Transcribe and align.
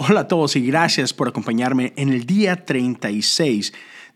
Hola 0.00 0.20
a 0.20 0.28
todos 0.28 0.54
y 0.54 0.64
gracias 0.64 1.12
por 1.12 1.26
acompañarme 1.26 1.92
en 1.96 2.10
el 2.10 2.24
día 2.24 2.64
36 2.64 3.72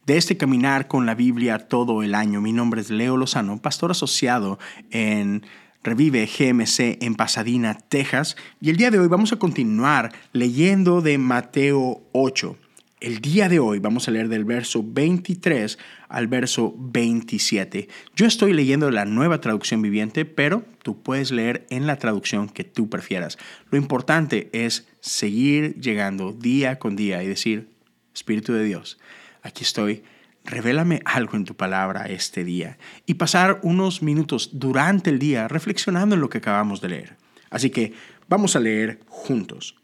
de 0.06 0.16
este 0.16 0.36
caminar 0.36 0.86
con 0.86 1.06
la 1.06 1.16
Biblia 1.16 1.58
todo 1.58 2.04
el 2.04 2.14
año. 2.14 2.40
Mi 2.40 2.52
nombre 2.52 2.80
es 2.80 2.88
Leo 2.88 3.16
Lozano, 3.16 3.61
pastor 3.61 3.90
asociado 3.90 4.60
en 4.92 5.45
Revive 5.82 6.26
GMC 6.26 7.03
en 7.03 7.16
Pasadena, 7.16 7.76
Texas, 7.88 8.37
y 8.60 8.71
el 8.71 8.76
día 8.76 8.92
de 8.92 9.00
hoy 9.00 9.08
vamos 9.08 9.32
a 9.32 9.40
continuar 9.40 10.12
leyendo 10.32 11.00
de 11.00 11.18
Mateo 11.18 12.01
8. 12.12 12.57
El 13.03 13.21
día 13.21 13.48
de 13.48 13.59
hoy 13.59 13.80
vamos 13.80 14.07
a 14.07 14.12
leer 14.12 14.29
del 14.29 14.45
verso 14.45 14.85
23 14.87 15.77
al 16.09 16.29
verso 16.29 16.73
27. 16.79 17.89
Yo 18.14 18.27
estoy 18.27 18.53
leyendo 18.53 18.93
la 18.93 19.05
nueva 19.05 19.41
traducción 19.41 19.82
viviente, 19.82 20.25
pero 20.25 20.64
tú 20.85 21.03
puedes 21.03 21.32
leer 21.32 21.67
en 21.71 21.89
la 21.89 21.96
traducción 21.96 22.49
que 22.49 22.62
tú 22.62 22.89
prefieras. 22.89 23.39
Lo 23.73 23.77
importante 23.77 24.50
es 24.53 24.86
seguir 25.00 25.80
llegando 25.80 26.32
día 26.32 26.79
con 26.79 26.95
día 26.95 27.25
y 27.25 27.26
decir, 27.26 27.71
Espíritu 28.14 28.53
de 28.53 28.62
Dios, 28.62 29.00
aquí 29.43 29.64
estoy, 29.64 30.04
revélame 30.45 31.03
algo 31.04 31.34
en 31.34 31.45
tu 31.45 31.57
palabra 31.57 32.05
este 32.06 32.45
día 32.45 32.78
y 33.05 33.14
pasar 33.14 33.59
unos 33.64 34.00
minutos 34.03 34.50
durante 34.53 35.11
el 35.11 35.19
día 35.19 35.48
reflexionando 35.48 36.14
en 36.14 36.20
lo 36.20 36.31
que 36.31 36.39
acabamos 36.39 36.81
de 36.81 36.91
leer. 36.91 37.17
Así 37.50 37.69
que 37.70 37.95
vamos 38.28 38.55
a 38.55 38.61
leer 38.61 39.00
juntos. 39.09 39.75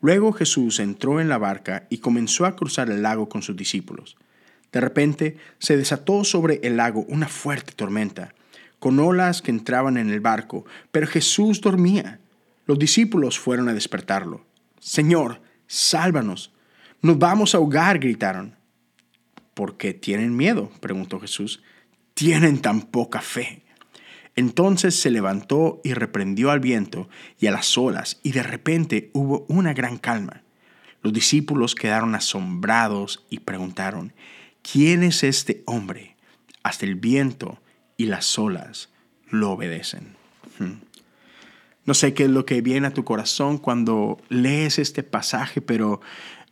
Luego 0.00 0.32
Jesús 0.32 0.80
entró 0.80 1.20
en 1.20 1.28
la 1.28 1.38
barca 1.38 1.86
y 1.90 1.98
comenzó 1.98 2.46
a 2.46 2.56
cruzar 2.56 2.90
el 2.90 3.02
lago 3.02 3.28
con 3.28 3.42
sus 3.42 3.56
discípulos. 3.56 4.16
De 4.72 4.80
repente 4.80 5.36
se 5.58 5.76
desató 5.76 6.24
sobre 6.24 6.60
el 6.62 6.76
lago 6.76 7.04
una 7.08 7.28
fuerte 7.28 7.72
tormenta, 7.72 8.34
con 8.78 8.98
olas 8.98 9.42
que 9.42 9.50
entraban 9.50 9.96
en 9.96 10.10
el 10.10 10.20
barco, 10.20 10.64
pero 10.90 11.06
Jesús 11.06 11.60
dormía. 11.60 12.20
Los 12.66 12.78
discípulos 12.78 13.38
fueron 13.38 13.68
a 13.68 13.74
despertarlo. 13.74 14.44
Señor, 14.78 15.42
sálvanos. 15.66 16.52
Nos 17.02 17.18
vamos 17.18 17.54
a 17.54 17.58
ahogar, 17.58 17.98
gritaron. 17.98 18.56
¿Por 19.54 19.76
qué 19.76 19.92
tienen 19.92 20.36
miedo? 20.36 20.70
preguntó 20.80 21.20
Jesús. 21.20 21.62
Tienen 22.14 22.62
tan 22.62 22.82
poca 22.82 23.20
fe. 23.20 23.62
Entonces 24.36 24.98
se 24.98 25.10
levantó 25.10 25.80
y 25.84 25.94
reprendió 25.94 26.50
al 26.50 26.60
viento 26.60 27.08
y 27.38 27.46
a 27.46 27.52
las 27.52 27.76
olas, 27.76 28.20
y 28.22 28.32
de 28.32 28.42
repente 28.42 29.10
hubo 29.12 29.44
una 29.48 29.74
gran 29.74 29.98
calma. 29.98 30.42
Los 31.02 31.12
discípulos 31.12 31.74
quedaron 31.74 32.14
asombrados 32.14 33.26
y 33.30 33.40
preguntaron, 33.40 34.12
¿quién 34.62 35.02
es 35.02 35.24
este 35.24 35.62
hombre? 35.66 36.16
Hasta 36.62 36.86
el 36.86 36.94
viento 36.94 37.60
y 37.96 38.06
las 38.06 38.38
olas 38.38 38.90
lo 39.28 39.50
obedecen. 39.52 40.14
Hmm. 40.58 40.82
No 41.86 41.94
sé 41.94 42.14
qué 42.14 42.24
es 42.24 42.30
lo 42.30 42.44
que 42.44 42.60
viene 42.60 42.86
a 42.86 42.92
tu 42.92 43.04
corazón 43.04 43.58
cuando 43.58 44.18
lees 44.28 44.78
este 44.78 45.02
pasaje, 45.02 45.60
pero 45.60 46.00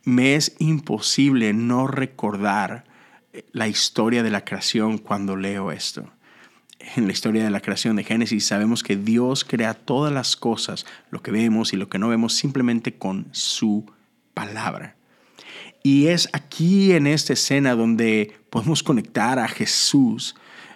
me 0.03 0.35
es 0.35 0.55
imposible 0.59 1.53
no 1.53 1.87
recordar 1.87 2.85
la 3.51 3.67
historia 3.67 4.23
de 4.23 4.31
la 4.31 4.43
creación 4.43 4.97
cuando 4.97 5.35
leo 5.35 5.71
esto 5.71 6.11
en 6.79 7.05
la 7.07 7.11
historia 7.11 7.43
de 7.43 7.49
la 7.49 7.61
creación 7.61 7.95
de 7.95 8.03
Génesis 8.03 8.45
sabemos 8.45 8.83
que 8.83 8.95
Dios 8.95 9.43
crea 9.43 9.73
todas 9.73 10.13
las 10.13 10.35
cosas, 10.35 10.85
lo 11.11 11.21
que 11.21 11.31
vemos 11.31 11.73
y 11.73 11.77
lo 11.77 11.89
que 11.89 11.99
no 11.99 12.07
vemos, 12.07 12.33
simplemente 12.33 12.95
con 12.95 13.27
su 13.31 13.85
palabra. 14.33 14.95
Y 15.83 16.07
es 16.07 16.29
aquí 16.33 16.93
en 16.93 17.07
esta 17.07 17.33
escena 17.33 17.75
donde 17.75 18.33
podemos 18.49 18.83
conectar 18.83 19.39
a 19.39 19.47
Jesús 19.47 20.35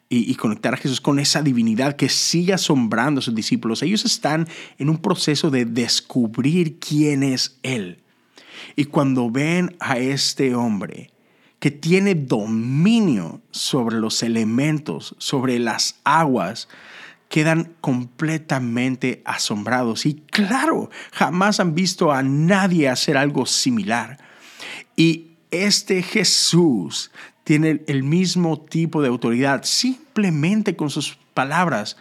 y, 0.10 0.36
conectar 0.36 0.76
a 0.76 0.78
Jesús 0.78 1.02
con 1.02 1.18
esa 1.18 1.42
divinidad 1.42 1.96
que 1.96 2.08
sigue 2.08 2.54
asombrando 2.54 3.20
a 3.20 3.24
sus 3.24 3.34
discípulos. 3.34 3.82
Ellos 3.82 4.06
están 4.06 4.48
en 4.78 4.90
un 4.90 4.98
proceso 4.98 5.50
de 5.50 5.66
descubrir 5.66 6.78
quién 6.78 7.24
es 7.24 7.58
Él. 7.64 8.04
Y 8.76 8.86
cuando 8.86 9.32
ven 9.32 9.76
a 9.80 9.98
este 9.98 10.54
hombre, 10.54 11.10
que 11.64 11.72
tiene 11.72 12.14
dominio 12.14 13.42
sobre 13.52 13.96
los 13.96 14.22
elementos, 14.22 15.16
sobre 15.18 15.60
las 15.60 15.96
aguas, 16.04 16.68
quedan 17.30 17.74
completamente 17.80 19.22
asombrados. 19.24 20.06
Y 20.06 20.16
claro, 20.16 20.90
jamás 21.14 21.62
han 21.62 21.74
visto 21.74 22.12
a 22.12 22.22
nadie 22.22 22.90
hacer 22.90 23.16
algo 23.16 23.46
similar. 23.46 24.18
Y 24.98 25.38
este 25.52 26.04
Jesús 26.04 27.12
tiene 27.46 27.82
el 27.88 28.04
mismo 28.04 28.60
tipo 28.60 29.02
de 29.02 29.08
autoridad, 29.08 29.64
simplemente 29.64 30.76
con 30.76 30.90
sus 30.90 31.18
palabras, 31.34 31.96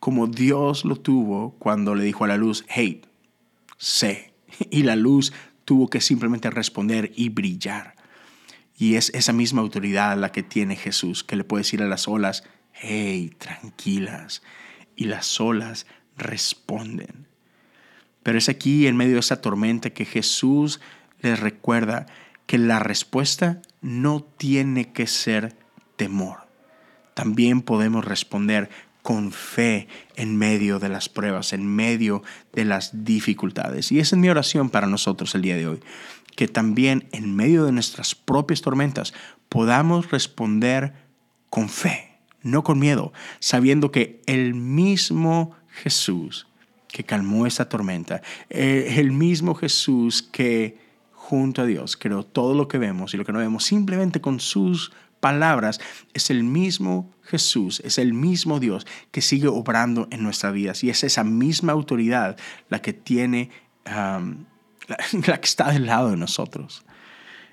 como 0.00 0.26
Dios 0.26 0.84
lo 0.84 0.96
tuvo 0.96 1.54
cuando 1.58 1.94
le 1.94 2.04
dijo 2.04 2.24
a 2.24 2.28
la 2.28 2.36
luz, 2.36 2.66
hey, 2.68 3.00
sé. 3.78 4.34
Y 4.70 4.82
la 4.82 4.96
luz 4.96 5.32
tuvo 5.64 5.88
que 5.88 6.02
simplemente 6.02 6.50
responder 6.50 7.10
y 7.16 7.30
brillar. 7.30 7.96
Y 8.78 8.94
es 8.94 9.10
esa 9.12 9.32
misma 9.32 9.60
autoridad 9.60 10.16
la 10.16 10.30
que 10.30 10.44
tiene 10.44 10.76
Jesús, 10.76 11.24
que 11.24 11.34
le 11.34 11.42
puede 11.42 11.62
decir 11.62 11.82
a 11.82 11.88
las 11.88 12.06
olas, 12.06 12.44
hey, 12.72 13.34
tranquilas. 13.36 14.42
Y 14.94 15.06
las 15.06 15.40
olas 15.40 15.86
responden. 16.16 17.26
Pero 18.22 18.38
es 18.38 18.48
aquí, 18.48 18.86
en 18.86 18.96
medio 18.96 19.14
de 19.14 19.20
esa 19.20 19.40
tormenta, 19.40 19.90
que 19.90 20.04
Jesús 20.04 20.80
les 21.20 21.40
recuerda 21.40 22.06
que 22.46 22.56
la 22.56 22.78
respuesta 22.78 23.60
no 23.80 24.22
tiene 24.22 24.92
que 24.92 25.08
ser 25.08 25.56
temor. 25.96 26.46
También 27.14 27.62
podemos 27.62 28.04
responder 28.04 28.70
con 29.02 29.32
fe 29.32 29.88
en 30.16 30.36
medio 30.36 30.78
de 30.78 30.88
las 30.88 31.08
pruebas, 31.08 31.52
en 31.52 31.66
medio 31.66 32.22
de 32.52 32.64
las 32.64 33.04
dificultades. 33.04 33.90
Y 33.90 34.00
esa 34.00 34.16
es 34.16 34.20
mi 34.20 34.28
oración 34.28 34.70
para 34.70 34.86
nosotros 34.86 35.34
el 35.34 35.42
día 35.42 35.56
de 35.56 35.66
hoy, 35.66 35.80
que 36.38 36.46
también 36.46 37.08
en 37.10 37.34
medio 37.34 37.64
de 37.64 37.72
nuestras 37.72 38.14
propias 38.14 38.60
tormentas 38.60 39.12
podamos 39.48 40.08
responder 40.12 40.92
con 41.50 41.68
fe, 41.68 42.12
no 42.44 42.62
con 42.62 42.78
miedo, 42.78 43.12
sabiendo 43.40 43.90
que 43.90 44.22
el 44.26 44.54
mismo 44.54 45.56
Jesús 45.66 46.46
que 46.86 47.02
calmó 47.02 47.44
esta 47.44 47.68
tormenta, 47.68 48.22
eh, 48.50 48.94
el 48.98 49.10
mismo 49.10 49.56
Jesús 49.56 50.22
que 50.22 50.78
junto 51.10 51.62
a 51.62 51.66
Dios 51.66 51.96
creó 51.96 52.22
todo 52.22 52.54
lo 52.54 52.68
que 52.68 52.78
vemos 52.78 53.14
y 53.14 53.16
lo 53.16 53.24
que 53.24 53.32
no 53.32 53.40
vemos 53.40 53.64
simplemente 53.64 54.20
con 54.20 54.38
sus 54.38 54.92
palabras, 55.18 55.80
es 56.14 56.30
el 56.30 56.44
mismo 56.44 57.12
Jesús, 57.22 57.82
es 57.84 57.98
el 57.98 58.14
mismo 58.14 58.60
Dios 58.60 58.86
que 59.10 59.22
sigue 59.22 59.48
obrando 59.48 60.06
en 60.12 60.22
nuestras 60.22 60.52
vidas 60.52 60.84
y 60.84 60.90
es 60.90 61.02
esa 61.02 61.24
misma 61.24 61.72
autoridad 61.72 62.36
la 62.68 62.80
que 62.80 62.92
tiene 62.92 63.50
la, 65.26 65.40
que 65.40 65.46
está 65.46 65.70
del 65.70 65.86
lado 65.86 66.10
de 66.10 66.16
nosotros. 66.16 66.84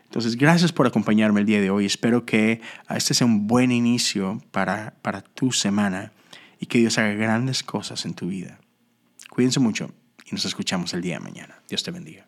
Entonces, 0.06 0.38
gracias 0.38 0.72
por 0.72 0.88
acompañarme 0.88 1.41
el 1.41 1.46
día 1.46 1.62
de 1.62 1.69
hoy. 1.69 1.85
Espero 1.85 2.25
que 2.25 2.62
ah, 2.88 2.97
este 2.97 3.13
sea 3.13 3.28
un 3.28 3.47
buen 3.47 3.72
inicio 3.72 4.41
para, 4.51 4.96
para 5.01 5.22
tu 5.22 5.51
semana 5.51 6.13
y 6.59 6.68
que 6.68 6.78
Dios 6.78 6.97
haga 6.97 7.13
grandes 7.13 7.63
cosas 7.63 8.06
en 8.06 8.13
tu 8.13 8.28
vida. 8.28 8.59
Cuídense 9.29 9.59
mucho 9.59 9.91
y 10.25 10.31
nos 10.31 10.46
escuchamos 10.46 10.94
el 10.94 11.01
día 11.01 11.16
de 11.16 11.19
mañana. 11.19 11.62
Dios 11.68 11.84
te 11.84 11.91
bendiga. 11.91 12.28